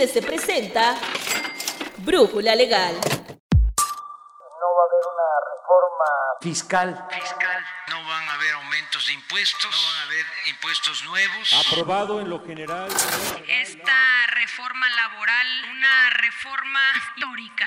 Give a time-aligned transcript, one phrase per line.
[0.00, 0.96] IDESE presenta
[1.98, 2.94] Brújula Legal.
[2.94, 6.08] No va a haber una reforma
[6.40, 7.06] fiscal.
[7.10, 7.60] fiscal,
[7.90, 11.66] no van a haber aumentos de impuestos, no van a haber impuestos nuevos.
[11.68, 12.88] aprobado en lo general.
[13.46, 17.66] esta reforma laboral una reforma histórica.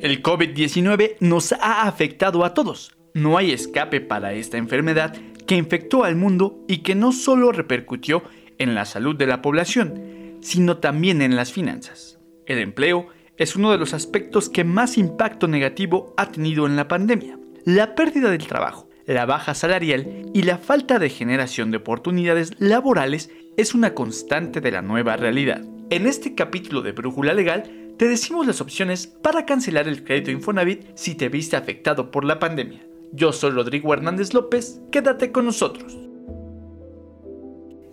[0.00, 2.96] El COVID-19 nos ha afectado a todos.
[3.12, 5.14] No hay escape para esta enfermedad
[5.46, 8.22] que infectó al mundo y que no solo repercutió
[8.58, 12.18] en la salud de la población, sino también en las finanzas.
[12.46, 16.88] El empleo es uno de los aspectos que más impacto negativo ha tenido en la
[16.88, 17.38] pandemia.
[17.64, 23.30] La pérdida del trabajo, la baja salarial y la falta de generación de oportunidades laborales
[23.56, 25.62] es una constante de la nueva realidad.
[25.90, 30.86] En este capítulo de Brújula Legal te decimos las opciones para cancelar el crédito Infonavit
[30.94, 32.80] si te viste afectado por la pandemia.
[33.12, 35.96] Yo soy Rodrigo Hernández López, quédate con nosotros.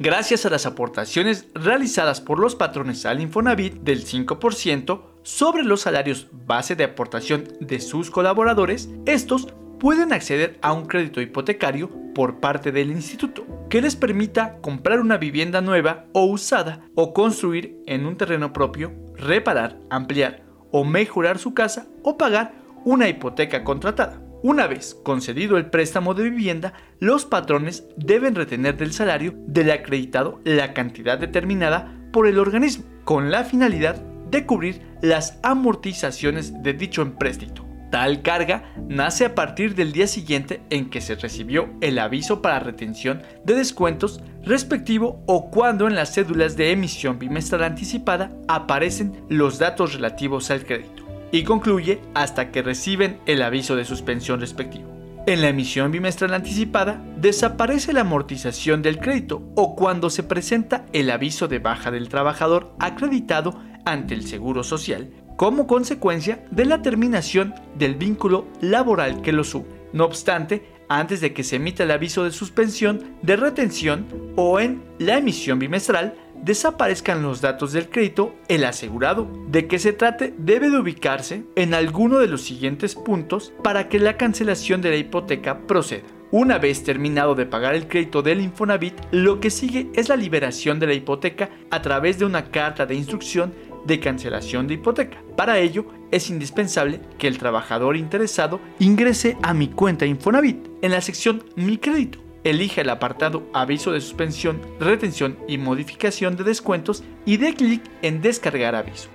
[0.02, 6.28] Gracias a las aportaciones realizadas por los patrones al Infonavit del 5% sobre los salarios
[6.32, 12.72] base de aportación de sus colaboradores, estos pueden acceder a un crédito hipotecario por parte
[12.72, 18.16] del instituto que les permita comprar una vivienda nueva o usada o construir en un
[18.16, 22.54] terreno propio, reparar, ampliar o mejorar su casa o pagar
[22.86, 24.29] una hipoteca contratada.
[24.42, 30.40] Una vez concedido el préstamo de vivienda, los patrones deben retener del salario del acreditado
[30.46, 37.02] la cantidad determinada por el organismo, con la finalidad de cubrir las amortizaciones de dicho
[37.02, 37.66] empréstito.
[37.92, 42.60] Tal carga nace a partir del día siguiente en que se recibió el aviso para
[42.60, 49.60] retención de descuentos respectivo o cuando en las cédulas de emisión bimestral anticipada aparecen los
[49.60, 50.99] datos relativos al crédito
[51.32, 54.90] y concluye hasta que reciben el aviso de suspensión respectivo.
[55.28, 61.12] En la emisión bimestral anticipada desaparece la amortización del crédito o cuando se presenta el
[61.12, 67.54] aviso de baja del trabajador acreditado ante el Seguro Social como consecuencia de la terminación
[67.78, 69.68] del vínculo laboral que lo sube.
[69.94, 74.06] No obstante, antes de que se emita el aviso de suspensión, de retención
[74.36, 76.14] o en la emisión bimestral,
[76.44, 81.74] desaparezcan los datos del crédito, el asegurado de que se trate debe de ubicarse en
[81.74, 86.04] alguno de los siguientes puntos para que la cancelación de la hipoteca proceda.
[86.32, 90.80] Una vez terminado de pagar el crédito del Infonavit, lo que sigue es la liberación
[90.80, 93.52] de la hipoteca a través de una carta de instrucción
[93.86, 95.24] de cancelación de hipoteca.
[95.36, 101.02] Para ello, es indispensable que el trabajador interesado ingrese a mi cuenta Infonavit en la
[101.02, 107.38] sección Mi crédito Elige el apartado Aviso de suspensión, retención y modificación de descuentos y
[107.38, 109.10] dé clic en Descargar aviso.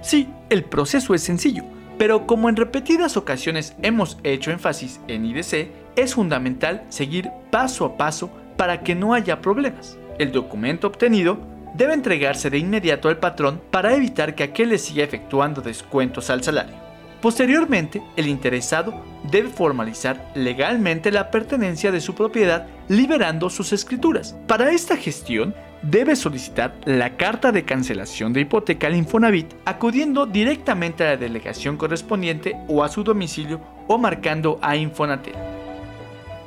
[0.00, 1.62] Sí, el proceso es sencillo,
[1.98, 7.96] pero como en repetidas ocasiones hemos hecho énfasis en IDC, es fundamental seguir paso a
[7.96, 9.96] paso para que no haya problemas.
[10.18, 11.38] El documento obtenido
[11.74, 16.42] debe entregarse de inmediato al patrón para evitar que aquel le siga efectuando descuentos al
[16.42, 16.81] salario.
[17.22, 19.00] Posteriormente, el interesado
[19.30, 24.36] debe formalizar legalmente la pertenencia de su propiedad liberando sus escrituras.
[24.48, 31.04] Para esta gestión, debe solicitar la carta de cancelación de hipoteca al Infonavit acudiendo directamente
[31.04, 35.34] a la delegación correspondiente o a su domicilio o marcando a Infonatel.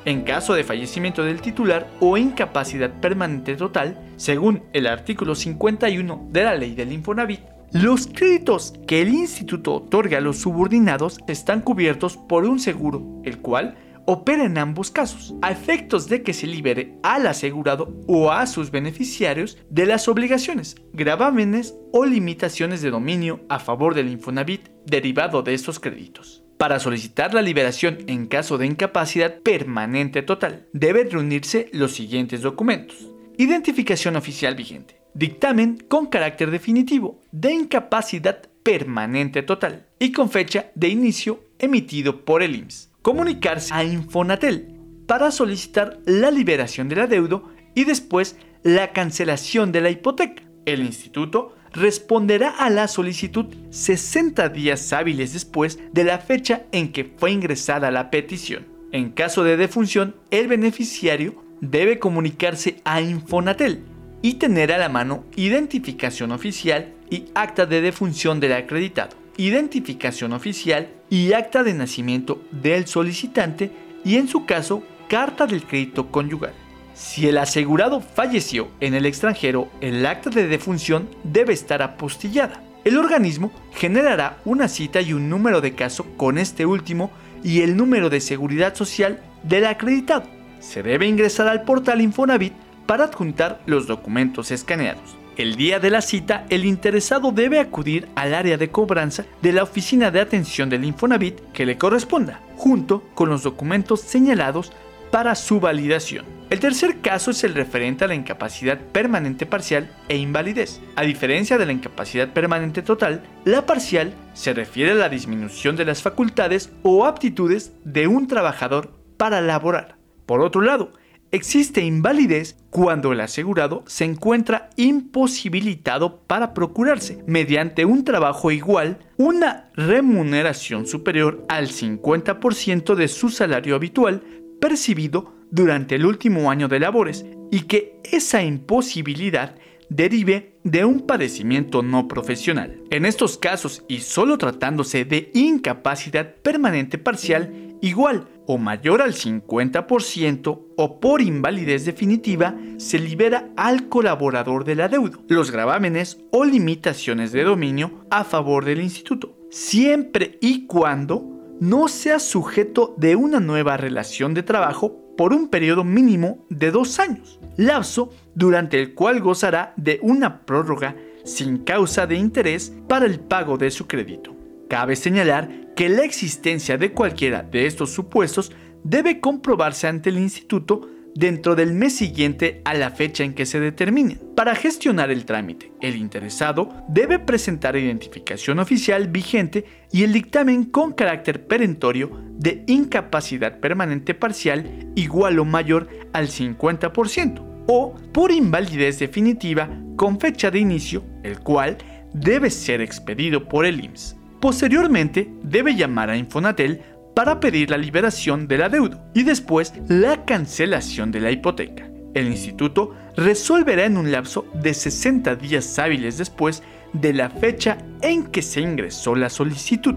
[0.04, 6.44] En caso de fallecimiento del titular o incapacidad permanente total, según el artículo 51 de
[6.44, 12.16] la ley del Infonavit, los créditos que el instituto otorga a los subordinados están cubiertos
[12.16, 16.96] por un seguro, el cual opera en ambos casos, a efectos de que se libere
[17.02, 23.58] al asegurado o a sus beneficiarios de las obligaciones, gravámenes o limitaciones de dominio a
[23.58, 26.44] favor del Infonavit derivado de estos créditos.
[26.56, 33.10] Para solicitar la liberación en caso de incapacidad permanente total, deben reunirse los siguientes documentos.
[33.36, 40.88] Identificación oficial vigente, dictamen con carácter definitivo de incapacidad permanente total y con fecha de
[40.88, 42.90] inicio emitido por el IMSS.
[43.00, 44.74] Comunicarse a Infonatel
[45.06, 50.42] para solicitar la liberación del adeudo y después la cancelación de la hipoteca.
[50.66, 57.04] El instituto responderá a la solicitud 60 días hábiles después de la fecha en que
[57.04, 58.66] fue ingresada la petición.
[58.92, 65.24] En caso de defunción, el beneficiario debe comunicarse a Infonatel y tener a la mano
[65.36, 72.86] identificación oficial y acta de defunción del acreditado, identificación oficial y acta de nacimiento del
[72.86, 73.70] solicitante
[74.04, 76.54] y en su caso carta del crédito conyugal.
[76.94, 82.62] Si el asegurado falleció en el extranjero, el acta de defunción debe estar apostillada.
[82.84, 87.10] El organismo generará una cita y un número de caso con este último
[87.44, 90.24] y el número de seguridad social del acreditado.
[90.60, 92.54] Se debe ingresar al portal Infonavit
[92.86, 95.16] para adjuntar los documentos escaneados.
[95.36, 99.64] El día de la cita, el interesado debe acudir al área de cobranza de la
[99.64, 104.72] oficina de atención del Infonavit que le corresponda, junto con los documentos señalados
[105.10, 106.24] para su validación.
[106.48, 110.80] El tercer caso es el referente a la incapacidad permanente parcial e invalidez.
[110.94, 115.84] A diferencia de la incapacidad permanente total, la parcial se refiere a la disminución de
[115.84, 119.96] las facultades o aptitudes de un trabajador para laborar.
[120.24, 120.92] Por otro lado,
[121.32, 129.70] Existe invalidez cuando el asegurado se encuentra imposibilitado para procurarse, mediante un trabajo igual, una
[129.74, 134.22] remuneración superior al 50% de su salario habitual
[134.60, 139.56] percibido durante el último año de labores y que esa imposibilidad
[139.88, 142.82] derive de un padecimiento no profesional.
[142.90, 150.60] En estos casos, y solo tratándose de incapacidad permanente parcial, igual o mayor al 50%
[150.76, 157.44] o por invalidez definitiva, se libera al colaborador del adeudo los gravámenes o limitaciones de
[157.44, 164.34] dominio a favor del instituto, siempre y cuando no sea sujeto de una nueva relación
[164.34, 169.98] de trabajo por un periodo mínimo de dos años, lapso durante el cual gozará de
[170.02, 170.94] una prórroga
[171.24, 174.35] sin causa de interés para el pago de su crédito.
[174.68, 178.52] Cabe señalar que la existencia de cualquiera de estos supuestos
[178.82, 183.58] debe comprobarse ante el instituto dentro del mes siguiente a la fecha en que se
[183.58, 184.18] determine.
[184.36, 190.92] Para gestionar el trámite, el interesado debe presentar identificación oficial vigente y el dictamen con
[190.92, 199.70] carácter perentorio de incapacidad permanente parcial igual o mayor al 50% o por invalidez definitiva
[199.96, 201.78] con fecha de inicio, el cual
[202.12, 204.15] debe ser expedido por el IMSS.
[204.40, 206.82] Posteriormente, debe llamar a Infonatel
[207.14, 211.88] para pedir la liberación del adeudo y después la cancelación de la hipoteca.
[212.12, 216.62] El instituto resolverá en un lapso de 60 días hábiles después
[216.92, 219.94] de la fecha en que se ingresó la solicitud.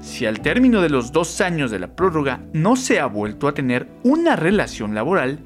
[0.00, 3.54] Si al término de los dos años de la prórroga no se ha vuelto a
[3.54, 5.38] tener una relación laboral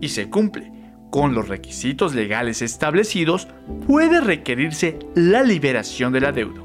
[0.00, 0.72] y se cumple
[1.10, 3.48] con los requisitos legales establecidos,
[3.86, 6.63] puede requerirse la liberación del adeudo.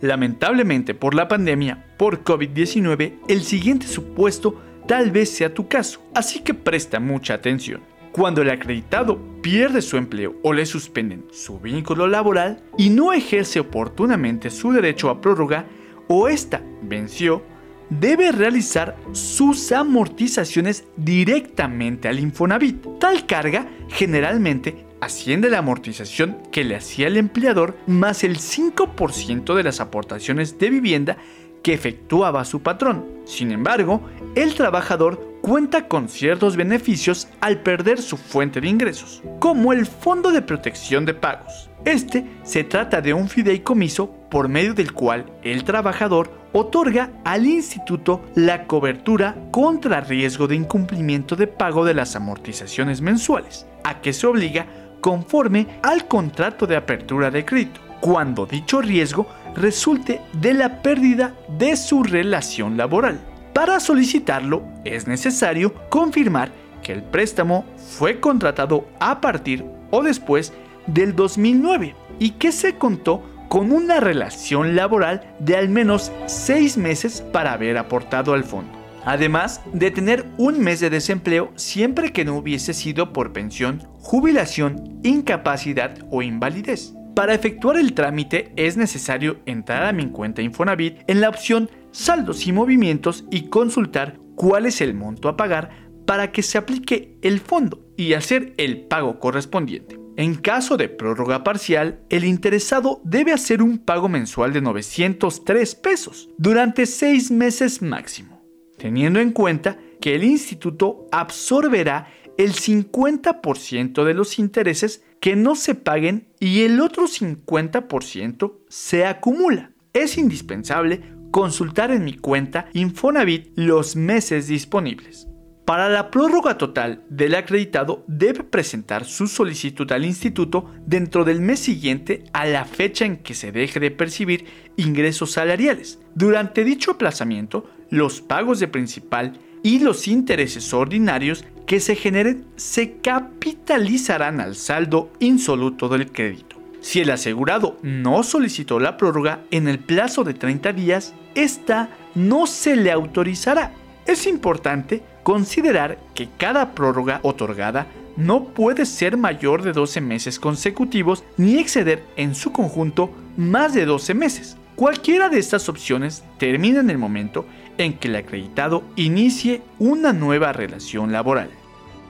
[0.00, 6.40] Lamentablemente por la pandemia por COVID-19, el siguiente supuesto tal vez sea tu caso, así
[6.40, 7.80] que presta mucha atención.
[8.12, 13.60] Cuando el acreditado pierde su empleo o le suspenden su vínculo laboral y no ejerce
[13.60, 15.66] oportunamente su derecho a prórroga
[16.08, 17.42] o ésta venció,
[17.90, 22.98] debe realizar sus amortizaciones directamente al Infonavit.
[22.98, 29.62] Tal carga generalmente asciende la amortización que le hacía el empleador más el 5% de
[29.62, 31.16] las aportaciones de vivienda
[31.62, 33.04] que efectuaba su patrón.
[33.24, 34.02] Sin embargo,
[34.34, 40.30] el trabajador cuenta con ciertos beneficios al perder su fuente de ingresos, como el Fondo
[40.30, 41.70] de Protección de Pagos.
[41.84, 48.22] Este se trata de un fideicomiso por medio del cual el trabajador otorga al instituto
[48.34, 54.26] la cobertura contra riesgo de incumplimiento de pago de las amortizaciones mensuales, a que se
[54.26, 54.66] obliga
[55.00, 61.76] conforme al contrato de apertura de crédito, cuando dicho riesgo resulte de la pérdida de
[61.76, 63.20] su relación laboral.
[63.52, 66.52] Para solicitarlo es necesario confirmar
[66.82, 70.52] que el préstamo fue contratado a partir o después
[70.86, 77.22] del 2009 y que se contó con una relación laboral de al menos seis meses
[77.32, 78.77] para haber aportado al fondo
[79.08, 85.00] además de tener un mes de desempleo siempre que no hubiese sido por pensión, jubilación,
[85.02, 86.92] incapacidad o invalidez.
[87.14, 92.46] Para efectuar el trámite es necesario entrar a mi cuenta Infonavit en la opción Saldos
[92.46, 95.70] y Movimientos y consultar cuál es el monto a pagar
[96.06, 99.98] para que se aplique el fondo y hacer el pago correspondiente.
[100.18, 106.28] En caso de prórroga parcial, el interesado debe hacer un pago mensual de 903 pesos
[106.36, 108.37] durante 6 meses máximo
[108.78, 115.74] teniendo en cuenta que el instituto absorberá el 50% de los intereses que no se
[115.74, 119.72] paguen y el otro 50% se acumula.
[119.92, 125.28] Es indispensable consultar en mi cuenta Infonavit los meses disponibles.
[125.68, 131.60] Para la prórroga total del acreditado debe presentar su solicitud al instituto dentro del mes
[131.60, 135.98] siguiente a la fecha en que se deje de percibir ingresos salariales.
[136.14, 142.98] Durante dicho aplazamiento, los pagos de principal y los intereses ordinarios que se generen se
[142.98, 146.56] capitalizarán al saldo insoluto del crédito.
[146.80, 152.46] Si el asegurado no solicitó la prórroga en el plazo de 30 días, esta no
[152.46, 153.72] se le autorizará.
[154.06, 161.24] Es importante considerar que cada prórroga otorgada no puede ser mayor de 12 meses consecutivos
[161.36, 164.56] ni exceder en su conjunto más de 12 meses.
[164.74, 167.44] Cualquiera de estas opciones termina en el momento
[167.78, 171.50] en que el acreditado inicie una nueva relación laboral.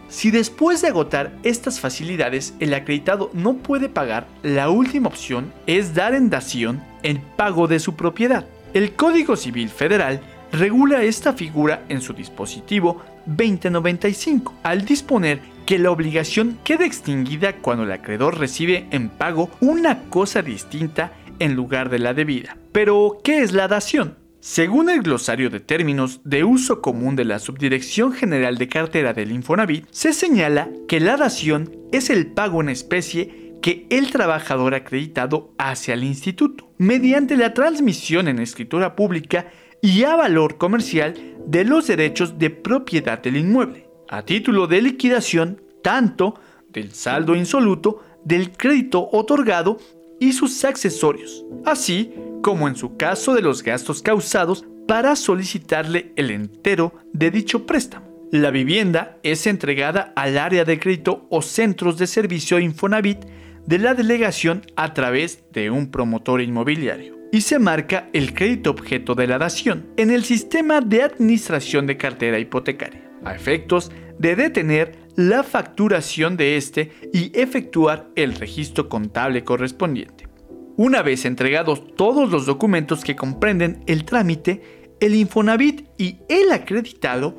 [0.09, 5.95] Si después de agotar estas facilidades el acreditado no puede pagar, la última opción es
[5.95, 8.47] dar en dación el pago de su propiedad.
[8.73, 10.21] El Código Civil Federal
[10.51, 17.85] regula esta figura en su dispositivo 2095, al disponer que la obligación queda extinguida cuando
[17.85, 22.57] el acreedor recibe en pago una cosa distinta en lugar de la debida.
[22.73, 24.17] Pero, ¿qué es la dación?
[24.41, 29.33] Según el glosario de términos de uso común de la Subdirección General de Cartera del
[29.33, 35.53] Infonavit, se señala que la dación es el pago en especie que el trabajador acreditado
[35.59, 39.51] hace al instituto, mediante la transmisión en escritura pública
[39.83, 41.15] y a valor comercial
[41.45, 46.35] de los derechos de propiedad del inmueble, a título de liquidación tanto
[46.69, 49.79] del saldo insoluto del crédito otorgado
[50.21, 56.31] y sus accesorios, así como en su caso de los gastos causados para solicitarle el
[56.31, 58.09] entero de dicho préstamo.
[58.31, 63.25] La vivienda es entregada al área de crédito o centros de servicio Infonavit
[63.67, 69.15] de la delegación a través de un promotor inmobiliario y se marca el crédito objeto
[69.15, 75.08] de la dación en el sistema de administración de cartera hipotecaria, a efectos de detener
[75.19, 80.29] la facturación de este y efectuar el registro contable correspondiente.
[80.77, 87.35] Una vez entregados todos los documentos que comprenden el trámite, el Infonavit y el acreditado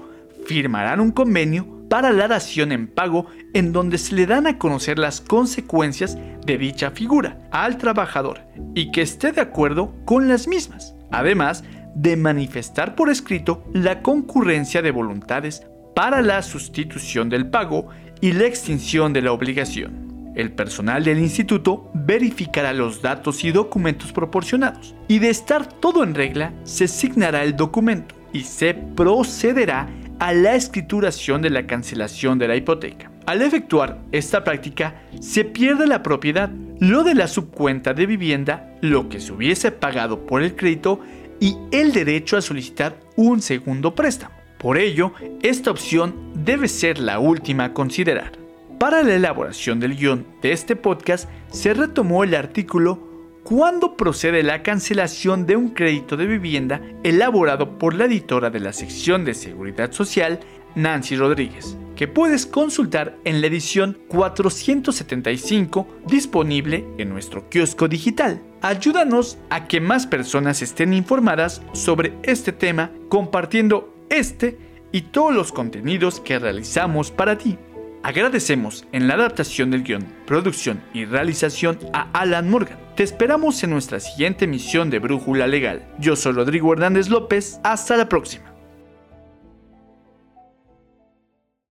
[0.45, 4.99] firmarán un convenio para la dación en pago en donde se le dan a conocer
[4.99, 8.41] las consecuencias de dicha figura al trabajador
[8.75, 11.63] y que esté de acuerdo con las mismas, además
[11.95, 15.63] de manifestar por escrito la concurrencia de voluntades
[15.99, 17.89] para la sustitución del pago
[18.21, 20.31] y la extinción de la obligación.
[20.33, 26.15] El personal del instituto verificará los datos y documentos proporcionados y de estar todo en
[26.15, 29.89] regla se asignará el documento y se procederá
[30.19, 33.11] a la escrituración de la cancelación de la hipoteca.
[33.25, 39.09] Al efectuar esta práctica, se pierde la propiedad, lo de la subcuenta de vivienda, lo
[39.09, 41.01] que se hubiese pagado por el crédito
[41.41, 44.38] y el derecho a solicitar un segundo préstamo.
[44.59, 48.33] Por ello, esta opción debe ser la última a considerar.
[48.77, 53.07] Para la elaboración del guion de este podcast se retomó el artículo
[53.43, 58.73] ¿Cuándo procede la cancelación de un crédito de vivienda elaborado por la editora de la
[58.73, 60.41] sección de Seguridad Social,
[60.75, 68.41] Nancy Rodríguez, que puedes consultar en la edición 475 disponible en nuestro kiosco digital.
[68.61, 74.57] Ayúdanos a que más personas estén informadas sobre este tema compartiendo este
[74.91, 77.57] y todos los contenidos que realizamos para ti.
[78.01, 82.79] Agradecemos en la adaptación del guion, producción y realización a Alan Morgan.
[82.95, 85.85] Te esperamos en nuestra siguiente emisión de Brújula Legal.
[85.99, 87.59] Yo soy Rodrigo Hernández López.
[87.63, 88.48] Hasta la próxima.